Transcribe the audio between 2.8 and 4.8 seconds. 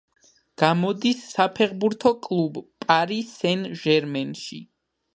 „პარი სენ-ჟერმენში“.